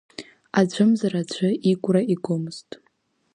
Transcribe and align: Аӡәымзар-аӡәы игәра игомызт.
Аӡәымзар-аӡәы 0.59 1.49
игәра 1.71 2.01
игомызт. 2.13 2.69